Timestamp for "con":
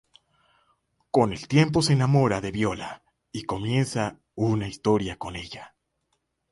1.11-1.31, 5.19-5.35